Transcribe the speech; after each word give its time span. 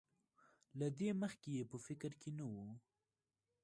له 0.79 0.87
دې 0.99 1.09
مخکې 1.21 1.49
یې 1.57 1.63
په 1.71 1.77
فکر 1.85 2.11
کې 2.21 2.29
نه 2.37 2.45
وو. 2.51 2.67